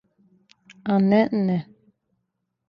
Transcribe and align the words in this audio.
А, 0.93 0.97
не, 1.11 1.19
не! 1.43 1.59